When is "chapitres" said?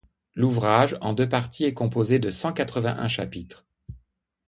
3.07-3.67